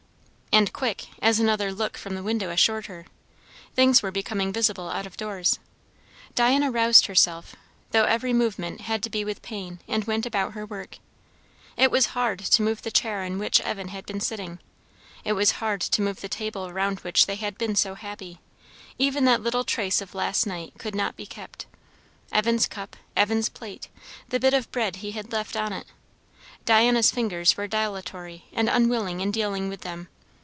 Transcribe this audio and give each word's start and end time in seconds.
And 0.53 0.73
quick, 0.73 1.05
as 1.21 1.39
another 1.39 1.71
look 1.71 1.95
from 1.95 2.13
the 2.13 2.21
window 2.21 2.49
assured 2.49 2.87
her. 2.87 3.05
Things 3.73 4.03
were 4.03 4.11
becoming 4.11 4.51
visible 4.51 4.89
out 4.89 5.05
of 5.07 5.15
doors. 5.15 5.59
Diana 6.35 6.69
roused 6.69 7.05
herself, 7.05 7.55
though 7.91 8.03
every 8.03 8.33
movement 8.33 8.81
had 8.81 9.01
to 9.03 9.09
be 9.09 9.23
with 9.23 9.41
pain, 9.41 9.79
and 9.87 10.03
went 10.03 10.25
about 10.25 10.51
her 10.51 10.65
work. 10.65 10.97
It 11.77 11.89
was 11.89 12.07
hard 12.07 12.39
to 12.39 12.61
move 12.61 12.81
the 12.81 12.91
chair 12.91 13.23
in 13.23 13.39
which 13.39 13.61
Evan 13.61 13.87
had 13.87 14.05
been 14.05 14.19
sitting; 14.19 14.59
it 15.23 15.33
was 15.33 15.51
hard 15.51 15.79
to 15.79 16.01
move 16.01 16.19
the 16.19 16.27
table 16.27 16.67
around 16.67 16.99
which 16.99 17.27
they 17.27 17.35
had 17.35 17.57
been 17.57 17.77
so 17.77 17.93
happy; 17.95 18.41
even 18.99 19.23
that 19.23 19.41
little 19.41 19.63
trace 19.63 20.01
of 20.01 20.13
last 20.13 20.45
night 20.45 20.73
could 20.77 20.93
not 20.95 21.15
be 21.15 21.25
kept. 21.25 21.65
Evan's 22.33 22.67
cup, 22.67 22.97
Evan's 23.15 23.47
plate, 23.47 23.87
the 24.27 24.37
bit 24.39 24.53
of 24.53 24.69
bread 24.69 24.97
he 24.97 25.11
had 25.13 25.31
left 25.31 25.55
on 25.55 25.71
it, 25.71 25.87
Diana's 26.65 27.09
fingers 27.09 27.55
were 27.55 27.67
dilatory 27.67 28.43
and 28.51 28.67
unwilling 28.67 29.21
in 29.21 29.31
dealing 29.31 29.69
with 29.69 29.81
them. 29.81 30.09